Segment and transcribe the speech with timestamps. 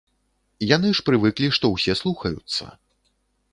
[0.75, 2.63] Яны ж прывыклі, што ўсе слухаюцца.